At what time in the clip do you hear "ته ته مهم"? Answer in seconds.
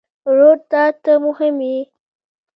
0.71-1.55